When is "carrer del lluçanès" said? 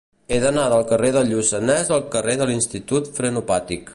0.91-1.93